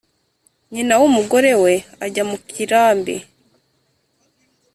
Nyina 0.73 0.93
w'umugore 1.01 1.51
we 1.63 1.73
ajya 2.05 2.23
mu 2.29 2.37
kirambi 2.51 3.15